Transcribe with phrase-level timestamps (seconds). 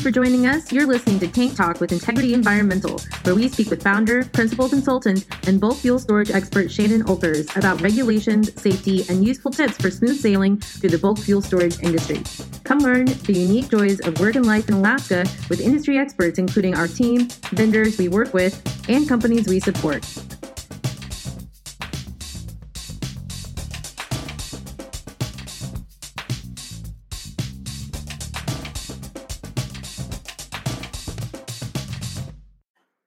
[0.00, 0.72] you for joining us.
[0.72, 5.26] You're listening to Tank Talk with Integrity Environmental, where we speak with founder, principal consultant,
[5.46, 10.18] and bulk fuel storage expert Shannon Olkers about regulations, safety, and useful tips for smooth
[10.18, 12.22] sailing through the bulk fuel storage industry.
[12.64, 16.74] Come learn the unique joys of work and life in Alaska with industry experts, including
[16.74, 20.04] our team, vendors we work with, and companies we support.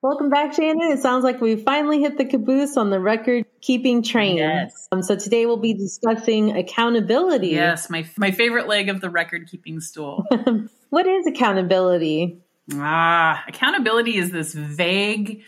[0.03, 0.91] Welcome back, Shannon.
[0.91, 4.35] It sounds like we finally hit the caboose on the record keeping train.
[4.35, 4.89] Yes.
[4.91, 7.51] Um, so today we'll be discussing accountability.
[7.51, 10.25] Yes, my my favorite leg of the record keeping stool.
[10.89, 12.37] what is accountability?
[12.73, 15.41] ah, accountability is this vague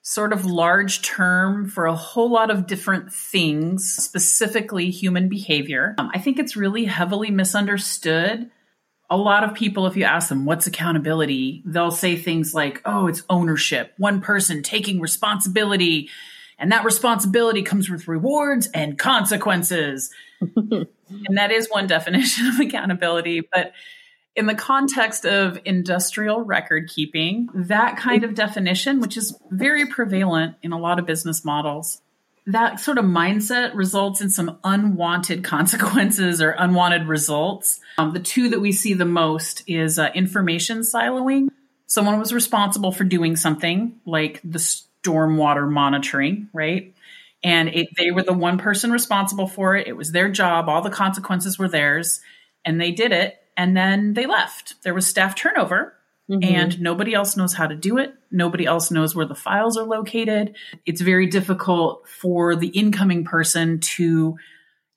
[0.00, 5.94] sort of large term for a whole lot of different things, specifically human behavior.
[5.98, 8.50] Um, I think it's really heavily misunderstood
[9.10, 13.06] a lot of people, if you ask them what's accountability, they'll say things like, oh,
[13.06, 16.08] it's ownership, one person taking responsibility.
[16.58, 20.10] And that responsibility comes with rewards and consequences.
[20.40, 20.86] and
[21.36, 23.42] that is one definition of accountability.
[23.52, 23.72] But
[24.36, 30.56] in the context of industrial record keeping, that kind of definition, which is very prevalent
[30.62, 32.00] in a lot of business models,
[32.46, 37.80] that sort of mindset results in some unwanted consequences or unwanted results.
[37.96, 41.48] Um, the two that we see the most is uh, information siloing.
[41.86, 46.94] Someone was responsible for doing something like the stormwater monitoring, right?
[47.42, 49.86] And it, they were the one person responsible for it.
[49.86, 50.68] It was their job.
[50.68, 52.20] All the consequences were theirs,
[52.64, 53.38] and they did it.
[53.56, 54.82] And then they left.
[54.82, 55.94] There was staff turnover,
[56.30, 56.42] Mm-hmm.
[56.42, 58.14] and nobody else knows how to do it.
[58.30, 60.56] Nobody else knows where the files are located.
[60.86, 64.36] It's very difficult for the incoming person to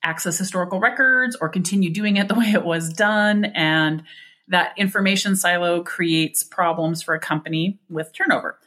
[0.02, 3.44] access historical records or continue doing it the way it was done.
[3.44, 4.04] And
[4.48, 8.58] that information silo creates problems for a company with turnover.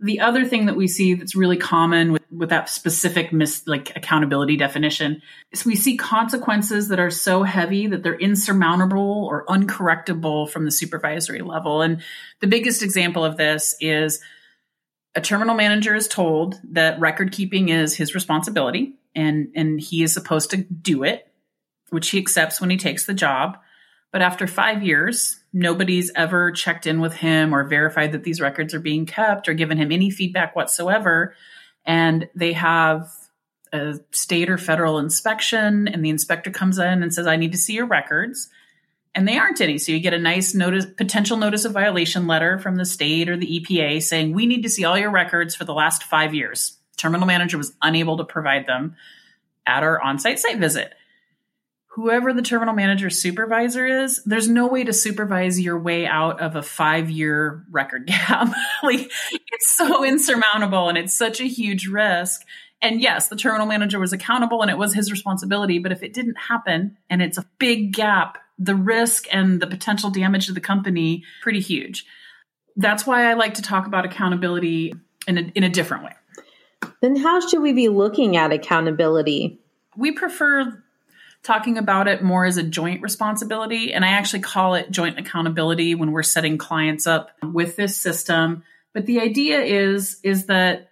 [0.00, 4.56] The other thing that we see that's really common with, that specific mis, like accountability
[4.56, 5.22] definition
[5.52, 10.70] is we see consequences that are so heavy that they're insurmountable or uncorrectable from the
[10.70, 11.82] supervisory level.
[11.82, 12.02] And
[12.40, 14.20] the biggest example of this is
[15.14, 20.12] a terminal manager is told that record keeping is his responsibility and, and he is
[20.12, 21.26] supposed to do it,
[21.90, 23.58] which he accepts when he takes the job.
[24.12, 28.74] But after five years, nobody's ever checked in with him or verified that these records
[28.74, 31.34] are being kept or given him any feedback whatsoever.
[31.88, 33.10] And they have
[33.72, 37.58] a state or federal inspection, and the inspector comes in and says, I need to
[37.58, 38.50] see your records.
[39.14, 39.78] And they aren't any.
[39.78, 43.38] So you get a nice notice, potential notice of violation letter from the state or
[43.38, 46.76] the EPA saying, We need to see all your records for the last five years.
[46.98, 48.94] Terminal manager was unable to provide them
[49.66, 50.94] at our on site site visit
[51.98, 56.54] whoever the terminal manager supervisor is, there's no way to supervise your way out of
[56.54, 58.54] a five year record gap.
[58.84, 59.10] like
[59.50, 62.42] it's so insurmountable and it's such a huge risk.
[62.80, 65.80] And yes, the terminal manager was accountable and it was his responsibility.
[65.80, 70.10] But if it didn't happen and it's a big gap, the risk and the potential
[70.10, 72.06] damage to the company pretty huge.
[72.76, 74.94] That's why I like to talk about accountability
[75.26, 76.12] in a, in a different way.
[77.02, 79.58] Then how should we be looking at accountability?
[79.96, 80.84] We prefer
[81.42, 83.92] talking about it more as a joint responsibility.
[83.92, 88.64] And I actually call it joint accountability when we're setting clients up with this system.
[88.92, 90.90] But the idea is, is that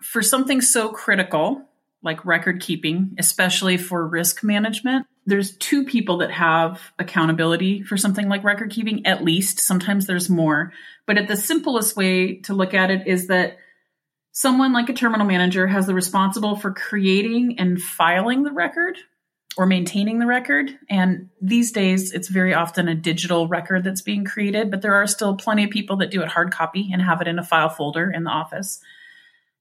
[0.00, 1.62] for something so critical,
[2.02, 8.28] like record keeping, especially for risk management, there's two people that have accountability for something
[8.28, 9.58] like record keeping, at least.
[9.58, 10.72] Sometimes there's more.
[11.06, 13.58] But at the simplest way to look at it is that
[14.32, 18.96] someone like a terminal manager has the responsible for creating and filing the record
[19.56, 20.70] or maintaining the record.
[20.88, 25.06] And these days, it's very often a digital record that's being created, but there are
[25.06, 27.68] still plenty of people that do it hard copy and have it in a file
[27.68, 28.80] folder in the office.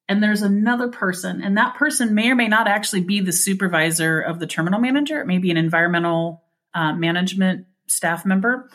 [0.08, 4.22] And there's another person, and that person may or may not actually be the supervisor
[4.22, 5.20] of the terminal manager.
[5.20, 8.70] It may be an environmental uh, management staff member.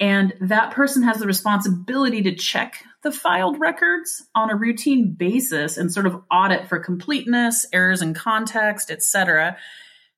[0.00, 5.76] And that person has the responsibility to check the filed records on a routine basis
[5.76, 9.56] and sort of audit for completeness, errors in context, et cetera.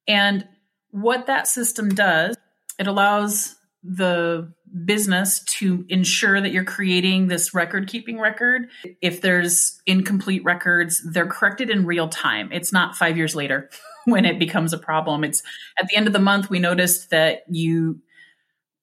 [0.06, 0.47] And
[0.91, 2.37] what that system does,
[2.79, 4.52] it allows the
[4.85, 8.69] business to ensure that you're creating this record keeping record.
[9.00, 12.50] If there's incomplete records, they're corrected in real time.
[12.52, 13.70] It's not five years later
[14.05, 15.25] when it becomes a problem.
[15.25, 15.43] It's
[15.79, 18.00] at the end of the month, we noticed that you,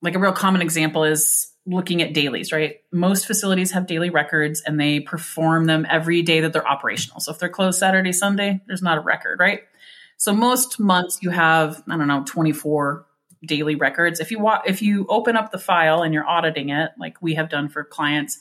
[0.02, 2.78] like a real common example is looking at dailies, right?
[2.92, 7.20] Most facilities have daily records and they perform them every day that they're operational.
[7.20, 9.62] So if they're closed Saturday, Sunday, there's not a record, right?
[10.18, 13.06] So most months you have, I don't know, 24
[13.46, 14.20] daily records.
[14.20, 17.36] If you wa- if you open up the file and you're auditing it, like we
[17.36, 18.40] have done for clients,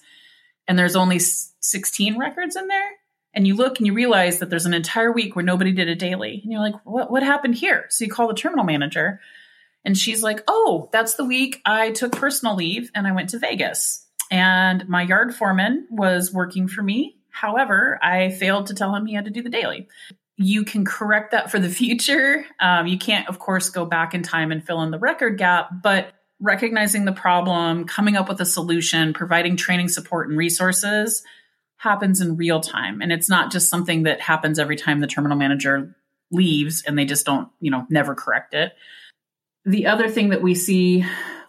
[0.67, 2.90] and there's only 16 records in there,
[3.34, 5.94] and you look and you realize that there's an entire week where nobody did a
[5.94, 7.87] daily, and you're like, what what happened here?
[7.90, 9.20] So you call the terminal manager,
[9.84, 13.38] and she's like, oh, that's the week I took personal leave and I went to
[13.38, 17.19] Vegas, and my yard foreman was working for me.
[17.29, 19.88] However, I failed to tell him he had to do the daily
[20.36, 22.44] you can correct that for the future.
[22.60, 25.70] Um, you can't, of course, go back in time and fill in the record gap,
[25.82, 31.22] but recognizing the problem, coming up with a solution, providing training support and resources
[31.78, 33.00] happens in real time.
[33.00, 35.96] And it's not just something that happens every time the terminal manager
[36.30, 38.72] leaves and they just don't, you know, never correct it.
[39.64, 41.04] The other thing that we see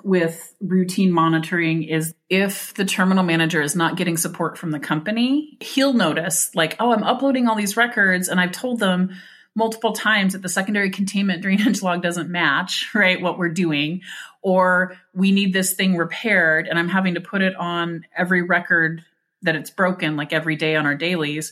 [0.07, 5.57] with routine monitoring is if the terminal manager is not getting support from the company,
[5.59, 9.09] he'll notice, like, oh, I'm uploading all these records and I've told them
[9.53, 13.99] multiple times that the secondary containment drainage log doesn't match, right, what we're doing,
[14.41, 19.03] or we need this thing repaired and I'm having to put it on every record
[19.41, 21.51] that it's broken, like every day on our dailies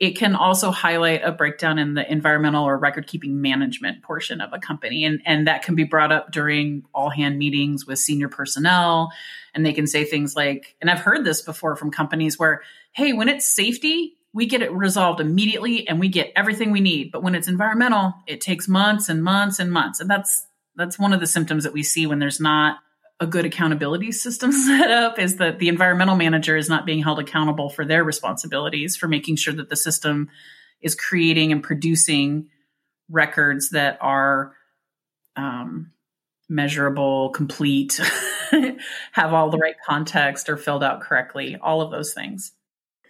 [0.00, 4.50] it can also highlight a breakdown in the environmental or record keeping management portion of
[4.54, 5.04] a company.
[5.04, 9.12] And, and that can be brought up during all hand meetings with senior personnel.
[9.54, 12.62] And they can say things like, and I've heard this before from companies where,
[12.92, 17.12] hey, when it's safety, we get it resolved immediately and we get everything we need.
[17.12, 20.00] But when it's environmental, it takes months and months and months.
[20.00, 22.78] And that's that's one of the symptoms that we see when there's not
[23.20, 27.18] a good accountability system set up is that the environmental manager is not being held
[27.18, 30.28] accountable for their responsibilities for making sure that the system
[30.80, 32.48] is creating and producing
[33.10, 34.54] records that are
[35.36, 35.92] um,
[36.48, 38.00] measurable, complete,
[39.12, 42.52] have all the right context, or filled out correctly, all of those things.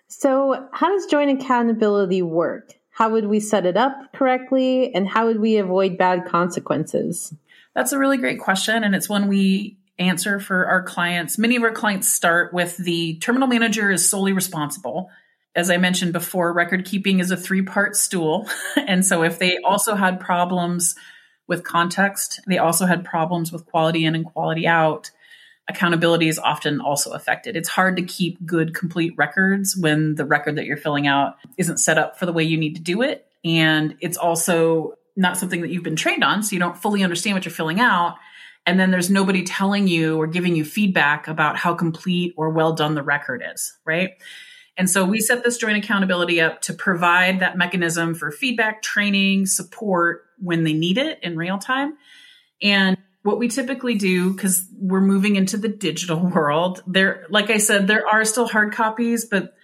[0.09, 2.75] So, how does joint accountability work?
[2.91, 7.33] How would we set it up correctly, and how would we avoid bad consequences?
[7.75, 11.39] That's a really great question, and it's one we answer for our clients.
[11.39, 15.11] Many of our clients start with the terminal manager is solely responsible.
[15.55, 18.49] As I mentioned before, record keeping is a three part stool.
[18.77, 20.95] and so if they also had problems
[21.47, 25.11] with context, they also had problems with quality in and quality out.
[25.69, 27.57] Accountability is often also affected.
[27.57, 31.79] It's hard to keep good, complete records when the record that you're filling out isn't
[31.79, 33.27] set up for the way you need to do it.
[33.45, 37.37] And it's also not something that you've been trained on, so you don't fully understand
[37.37, 38.17] what you're filling out
[38.67, 42.73] and then there's nobody telling you or giving you feedback about how complete or well
[42.73, 44.11] done the record is, right?
[44.77, 49.47] And so we set this joint accountability up to provide that mechanism for feedback, training,
[49.47, 51.99] support when they need it in real time.
[52.63, 57.59] And what we typically do, because we're moving into the digital world, there, like I
[57.59, 59.55] said, there are still hard copies, but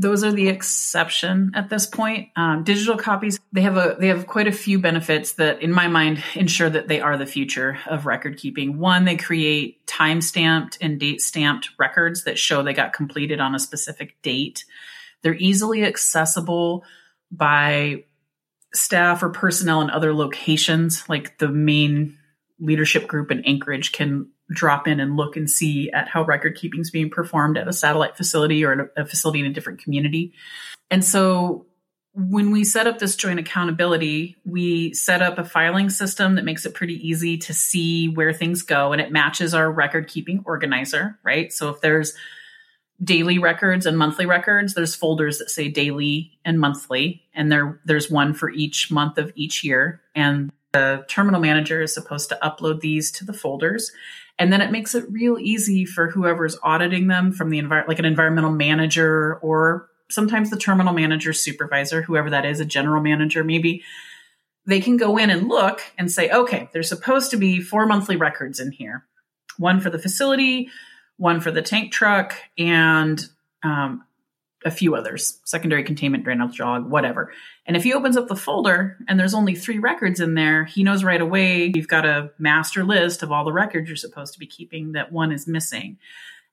[0.00, 2.30] those are the exception at this point.
[2.34, 5.88] Um, digital copies they have a they have quite a few benefits that, in my
[5.88, 8.78] mind, ensure that they are the future of record keeping.
[8.78, 13.54] One, they create time stamped and date stamped records that show they got completed on
[13.54, 14.64] a specific date.
[15.22, 16.84] They're easily accessible
[17.30, 18.04] by
[18.72, 22.16] staff or personnel in other locations, like the main
[22.58, 26.80] leadership group in Anchorage can drop in and look and see at how record keeping
[26.80, 30.32] is being performed at a satellite facility or a facility in a different community.
[30.90, 31.66] And so
[32.12, 36.66] when we set up this joint accountability, we set up a filing system that makes
[36.66, 41.18] it pretty easy to see where things go and it matches our record keeping organizer,
[41.22, 41.52] right?
[41.52, 42.14] So if there's
[43.02, 48.10] daily records and monthly records, there's folders that say daily and monthly, and there there's
[48.10, 50.02] one for each month of each year.
[50.14, 53.90] And the terminal manager is supposed to upload these to the folders.
[54.40, 57.98] And then it makes it real easy for whoever's auditing them from the environment, like
[57.98, 63.44] an environmental manager or sometimes the terminal manager supervisor, whoever that is, a general manager,
[63.44, 63.84] maybe
[64.66, 68.16] they can go in and look and say, okay, there's supposed to be four monthly
[68.16, 69.04] records in here.
[69.58, 70.70] One for the facility,
[71.18, 73.22] one for the tank truck, and
[73.62, 74.04] um,
[74.64, 77.32] a few others secondary containment drain drainage log whatever.
[77.66, 80.84] And if he opens up the folder and there's only three records in there he
[80.84, 84.38] knows right away you've got a master list of all the records you're supposed to
[84.38, 85.98] be keeping that one is missing.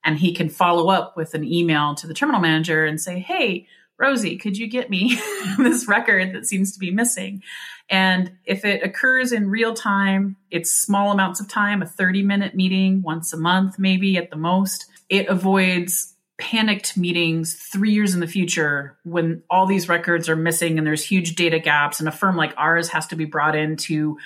[0.03, 3.67] And he can follow up with an email to the terminal manager and say hey
[3.97, 5.19] rosie could you get me
[5.57, 7.43] this record that seems to be missing?
[7.89, 12.55] And if it occurs in real time it's small amounts of time a 30 minute
[12.55, 18.19] meeting once a month maybe at the most it avoids panicked meetings three years in
[18.19, 22.11] the future when all these records are missing and there's huge data gaps and a
[22.11, 24.17] firm like ours has to be brought in to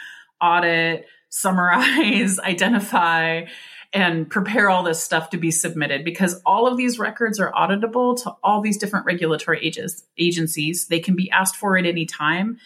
[0.41, 3.45] audit summarize identify
[3.93, 8.21] and prepare all this stuff to be submitted because all of these records are auditable
[8.23, 10.87] to all these different regulatory ages, agencies.
[10.87, 12.57] They can be asked for at any time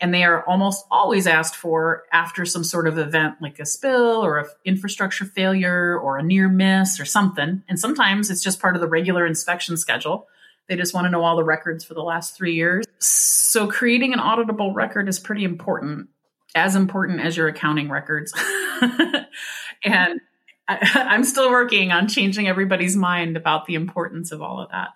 [0.00, 4.24] and they are almost always asked for after some sort of event like a spill
[4.24, 7.62] or an infrastructure failure or a near miss or something.
[7.68, 10.26] And sometimes it's just part of the regular inspection schedule.
[10.68, 12.86] They just want to know all the records for the last three years.
[12.98, 16.08] So creating an auditable record is pretty important,
[16.54, 18.32] as important as your accounting records.
[19.84, 20.20] and
[20.66, 24.90] I, I'm still working on changing everybody's mind about the importance of all of that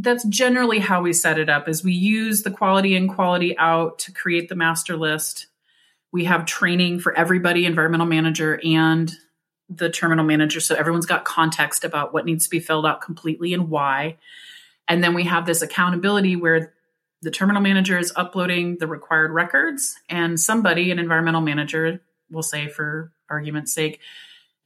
[0.00, 3.98] that's generally how we set it up is we use the quality in quality out
[3.98, 5.48] to create the master list.
[6.12, 9.12] We have training for everybody environmental manager and
[9.68, 13.52] the terminal manager so everyone's got context about what needs to be filled out completely
[13.52, 14.16] and why.
[14.86, 16.72] And then we have this accountability where
[17.20, 22.00] the terminal manager is uploading the required records and somebody an environmental manager
[22.30, 23.98] will say for argument's sake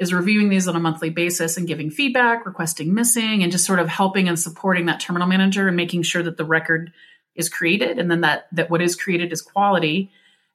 [0.02, 3.78] is reviewing these on a monthly basis and giving feedback, requesting missing, and just sort
[3.78, 6.92] of helping and supporting that terminal manager and making sure that the record
[7.34, 10.10] is created and then that that what is created is quality.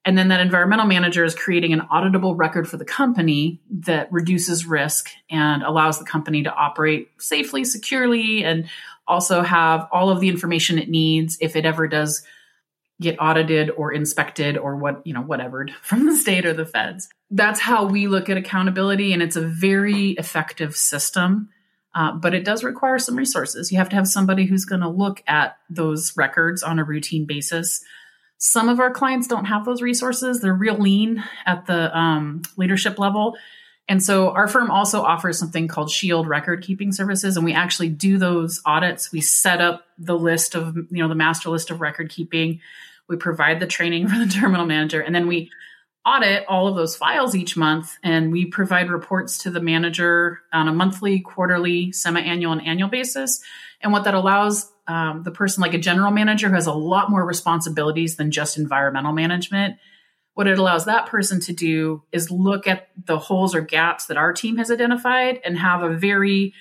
[0.06, 4.66] And then that environmental manager is creating an auditable record for the company that reduces
[4.66, 8.70] risk and allows the company to operate safely, securely, and
[9.08, 12.24] also have all of the information it needs if it ever does
[13.00, 17.10] get audited or inspected or what, you know, whatever from the state or the feds.
[17.30, 19.14] That's how we look at accountability.
[19.14, 21.50] And it's a very effective system.
[21.96, 23.72] Uh, but it does require some resources.
[23.72, 27.26] You have to have somebody who's going to look at those records on a routine
[27.26, 27.84] basis.
[28.38, 30.40] Some of our clients don't have those resources.
[30.40, 33.36] They're real lean at the um, leadership level.
[33.90, 37.38] And so our firm also offers something called Shield record keeping services.
[37.38, 39.12] And we actually do those audits.
[39.12, 42.60] We set up the list of, you know, the master list of record keeping.
[43.08, 45.50] We provide the training for the terminal manager, and then we
[46.06, 47.98] audit all of those files each month.
[48.04, 52.90] And we provide reports to the manager on a monthly, quarterly, semi annual, and annual
[52.90, 53.42] basis.
[53.82, 57.10] And what that allows um, the person, like a general manager who has a lot
[57.10, 59.78] more responsibilities than just environmental management,
[60.38, 64.18] what it allows that person to do is look at the holes or gaps that
[64.18, 66.54] our team has identified and have a very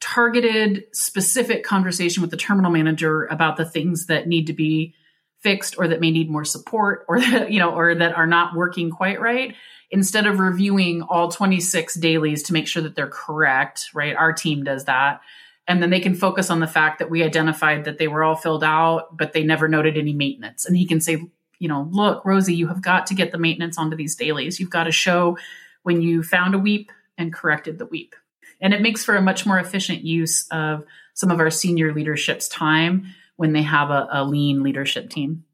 [0.00, 4.94] targeted, specific conversation with the terminal manager about the things that need to be
[5.40, 8.54] fixed or that may need more support or that, you know, or that are not
[8.54, 9.56] working quite right
[9.90, 14.14] instead of reviewing all 26 dailies to make sure that they're correct, right?
[14.14, 15.22] Our team does that.
[15.66, 18.36] And then they can focus on the fact that we identified that they were all
[18.36, 20.66] filled out, but they never noted any maintenance.
[20.66, 21.26] And he can say,
[21.58, 24.60] you know, look, Rosie, you have got to get the maintenance onto these dailies.
[24.60, 25.38] You've got to show
[25.82, 28.14] when you found a weep and corrected the weep.
[28.60, 30.84] And it makes for a much more efficient use of
[31.14, 35.44] some of our senior leadership's time when they have a, a lean leadership team.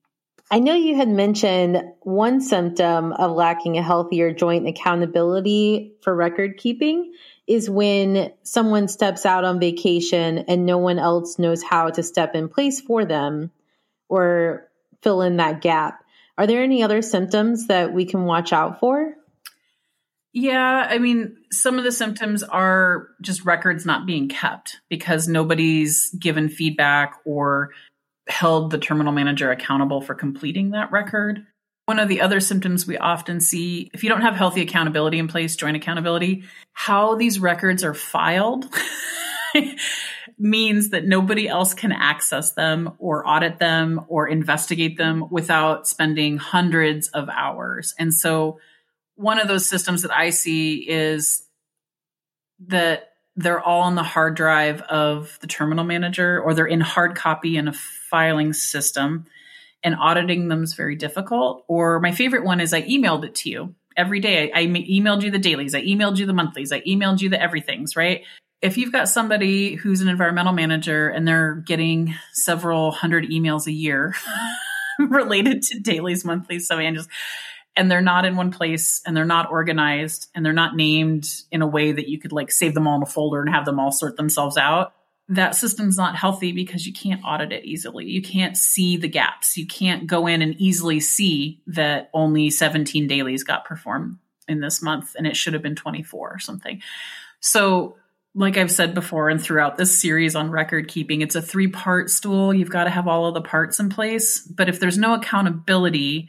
[0.51, 6.59] I know you had mentioned one symptom of lacking a healthier joint accountability for record
[6.59, 7.13] keeping
[7.47, 12.35] is when someone steps out on vacation and no one else knows how to step
[12.35, 13.51] in place for them
[14.09, 14.69] or
[15.05, 16.03] fill in that gap.
[16.37, 19.15] Are there any other symptoms that we can watch out for?
[20.33, 26.11] Yeah, I mean, some of the symptoms are just records not being kept because nobody's
[26.11, 27.71] given feedback or
[28.27, 31.47] held the terminal manager accountable for completing that record.
[31.87, 35.29] One of the other symptoms we often see, if you don't have healthy accountability in
[35.29, 36.43] place, joint accountability,
[36.73, 38.67] how these records are filed
[40.39, 46.37] means that nobody else can access them or audit them or investigate them without spending
[46.37, 47.95] hundreds of hours.
[47.99, 48.59] And so
[49.17, 51.45] one of those systems that I see is
[52.67, 57.15] that they're all on the hard drive of the terminal manager or they're in hard
[57.15, 59.27] copy in a filing system
[59.83, 61.65] and auditing them is very difficult.
[61.69, 64.51] Or my favorite one is I emailed it to you every day.
[64.53, 67.41] I, I emailed you the dailies, I emailed you the monthlies, I emailed you the
[67.41, 68.23] everythings, right?
[68.65, 73.73] If you've got somebody who's an environmental manager and they're getting several hundred emails a
[73.73, 74.15] year
[74.99, 77.09] related to dailies, monthlies, so annuals,
[77.77, 81.61] and they're not in one place and they're not organized and they're not named in
[81.61, 83.79] a way that you could like save them all in a folder and have them
[83.79, 84.95] all sort themselves out
[85.29, 88.05] that system's not healthy because you can't audit it easily.
[88.05, 89.57] You can't see the gaps.
[89.57, 94.19] You can't go in and easily see that only 17 dailies got performed
[94.49, 96.83] in this month and it should have been 24 or something.
[97.41, 97.97] So
[98.35, 102.11] like I've said before and throughout this series on record keeping, it's a three part
[102.11, 102.53] stool.
[102.53, 104.41] You've got to have all of the parts in place.
[104.41, 106.29] But if there's no accountability,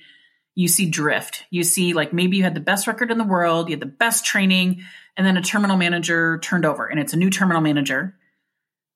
[0.54, 1.46] you see drift.
[1.50, 3.88] You see, like, maybe you had the best record in the world, you had the
[3.88, 4.84] best training,
[5.18, 8.16] and then a terminal manager turned over and it's a new terminal manager.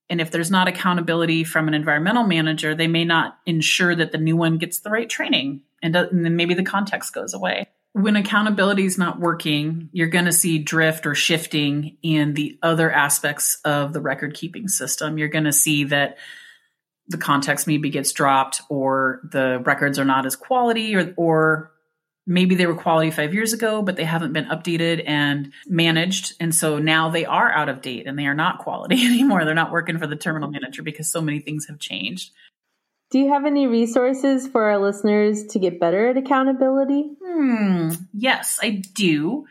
[0.10, 4.18] And if there's not accountability from an environmental manager, they may not ensure that the
[4.18, 5.62] new one gets the right training.
[5.82, 7.68] And, uh, and then maybe the context goes away.
[8.00, 12.92] When accountability is not working, you're going to see drift or shifting in the other
[12.92, 15.18] aspects of the record keeping system.
[15.18, 16.18] You're going to see that
[17.08, 21.72] the context maybe gets dropped or the records are not as quality or or
[22.30, 26.36] maybe they were quality five years ago, but they haven't been updated and managed.
[26.40, 29.44] And so now they are out of date and they are not quality anymore.
[29.44, 32.32] They're not working for the terminal manager because so many things have changed.
[33.12, 37.10] Do you have any resources for our listeners to get better at accountability?
[37.24, 37.90] Hmm.
[38.14, 39.48] Yes, I do.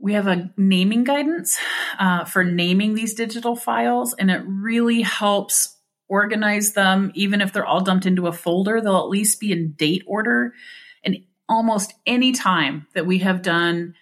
[0.00, 1.58] We have a naming guidance
[1.98, 5.76] uh, for naming these digital files, and it really helps
[6.08, 7.12] organize them.
[7.14, 10.54] Even if they're all dumped into a folder, they'll at least be in date order.
[11.04, 13.94] And almost any time that we have done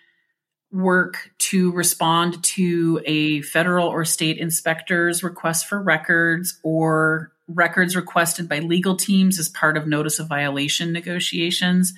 [0.73, 8.49] work to respond to a federal or state inspector's request for records or records requested
[8.49, 11.95] by legal teams as part of notice of violation negotiations.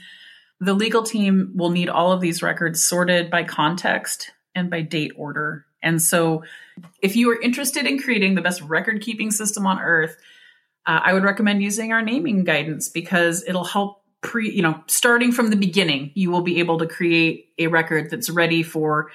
[0.61, 5.13] The legal team will need all of these records sorted by context and by date
[5.17, 5.65] order.
[5.83, 6.43] And so,
[7.01, 10.17] if you are interested in creating the best record keeping system on earth,
[10.87, 15.33] uh, I would recommend using our naming guidance because it'll help pre, you know, starting
[15.33, 19.11] from the beginning, you will be able to create a record that's ready for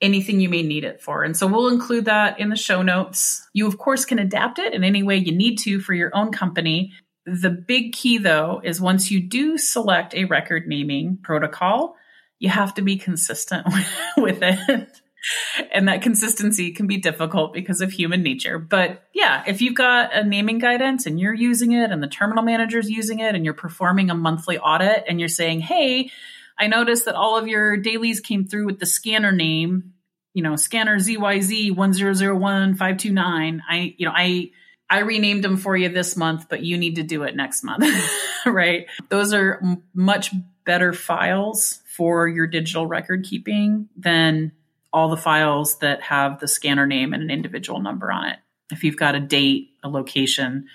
[0.00, 1.22] anything you may need it for.
[1.22, 3.46] And so we'll include that in the show notes.
[3.52, 6.32] You, of course, can adapt it in any way you need to for your own
[6.32, 6.92] company.
[7.26, 11.96] The big key, though, is once you do select a record naming protocol,
[12.38, 13.66] you have to be consistent
[14.16, 15.00] with it.
[15.72, 18.58] and that consistency can be difficult because of human nature.
[18.58, 22.42] But yeah, if you've got a naming guidance and you're using it and the terminal
[22.42, 26.10] manager's using it and you're performing a monthly audit and you're saying, hey,
[26.58, 29.94] I noticed that all of your dailies came through with the scanner name,
[30.34, 33.60] you know, scanner ZYZ 1001529.
[33.68, 34.50] I, you know, I,
[34.88, 37.86] I renamed them for you this month, but you need to do it next month,
[38.46, 38.86] right?
[39.08, 40.32] Those are m- much
[40.64, 44.52] better files for your digital record keeping than
[44.92, 48.38] all the files that have the scanner name and an individual number on it.
[48.72, 50.66] If you've got a date, a location,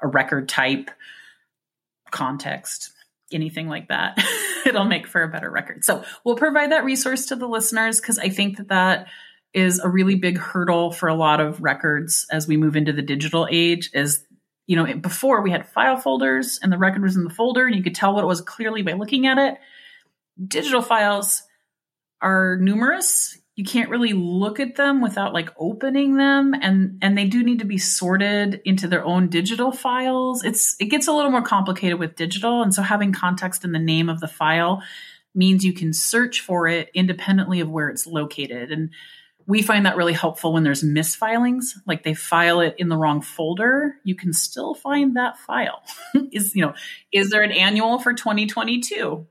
[0.00, 0.90] a record type,
[2.10, 2.92] context,
[3.32, 4.22] anything like that,
[4.66, 5.84] it'll make for a better record.
[5.84, 9.06] So we'll provide that resource to the listeners because I think that that
[9.52, 13.02] is a really big hurdle for a lot of records as we move into the
[13.02, 14.24] digital age is
[14.66, 17.74] you know before we had file folders and the record was in the folder and
[17.74, 19.58] you could tell what it was clearly by looking at it
[20.46, 21.42] digital files
[22.20, 27.26] are numerous you can't really look at them without like opening them and and they
[27.26, 30.42] do need to be sorted into their own digital files.
[30.42, 33.78] It's it gets a little more complicated with digital and so having context in the
[33.78, 34.82] name of the file
[35.34, 38.72] means you can search for it independently of where it's located.
[38.72, 38.92] And
[39.46, 43.20] we find that really helpful when there's misfilings like they file it in the wrong
[43.20, 45.82] folder you can still find that file.
[46.32, 46.72] Is you know
[47.12, 49.26] is there an annual for 2022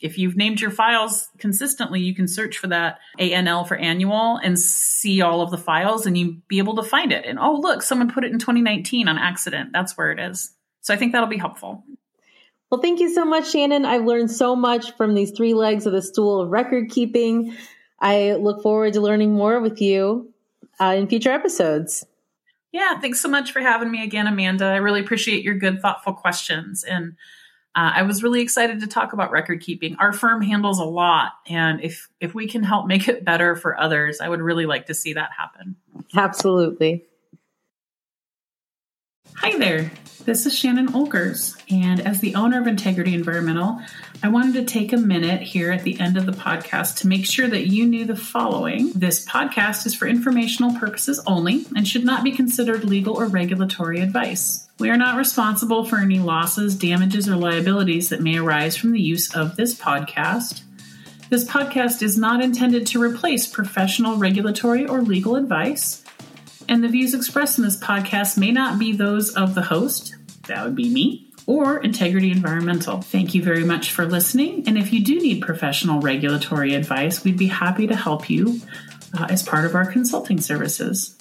[0.00, 4.58] if you've named your files consistently, you can search for that ANL for annual and
[4.58, 7.26] see all of the files and you be able to find it.
[7.26, 9.70] And oh, look, someone put it in 2019 on accident.
[9.72, 10.52] That's where it is.
[10.80, 11.84] So I think that'll be helpful.
[12.70, 13.84] Well, thank you so much, Shannon.
[13.84, 17.54] I've learned so much from these three legs of the stool of record keeping.
[18.00, 20.32] I look forward to learning more with you
[20.80, 22.06] uh, in future episodes.
[22.72, 24.66] Yeah, thanks so much for having me again, Amanda.
[24.66, 26.84] I really appreciate your good, thoughtful questions.
[26.84, 27.16] And
[27.76, 29.94] uh, I was really excited to talk about record keeping.
[29.96, 33.78] Our firm handles a lot, and if if we can help make it better for
[33.78, 35.76] others, I would really like to see that happen.
[36.14, 37.04] Absolutely.
[39.42, 39.90] Hi there.
[40.26, 43.80] This is Shannon Olkers, and as the owner of Integrity Environmental,
[44.22, 47.24] I wanted to take a minute here at the end of the podcast to make
[47.24, 48.92] sure that you knew the following.
[48.94, 54.00] This podcast is for informational purposes only and should not be considered legal or regulatory
[54.00, 54.68] advice.
[54.78, 59.00] We are not responsible for any losses, damages, or liabilities that may arise from the
[59.00, 60.64] use of this podcast.
[61.30, 66.04] This podcast is not intended to replace professional regulatory or legal advice
[66.70, 70.14] and the views expressed in this podcast may not be those of the host,
[70.46, 73.02] that would be me, or Integrity Environmental.
[73.02, 74.68] Thank you very much for listening.
[74.68, 78.60] And if you do need professional regulatory advice, we'd be happy to help you
[79.18, 81.19] uh, as part of our consulting services.